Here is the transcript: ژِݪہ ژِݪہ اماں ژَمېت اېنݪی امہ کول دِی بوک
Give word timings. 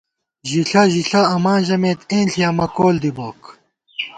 ژِݪہ 0.49 0.83
ژِݪہ 0.93 1.21
اماں 1.35 1.59
ژَمېت 1.65 1.99
اېنݪی 2.11 2.41
امہ 2.49 2.65
کول 2.75 2.95
دِی 3.01 3.11
بوک 3.17 3.41